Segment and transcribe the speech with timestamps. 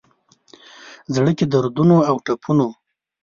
[1.13, 2.67] زړه کي دردونو اوټپونو،